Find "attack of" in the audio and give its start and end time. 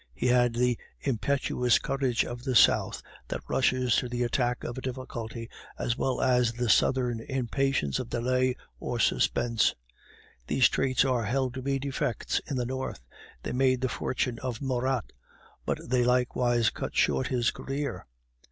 4.23-4.75